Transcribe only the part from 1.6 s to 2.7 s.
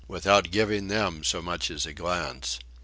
as a glance.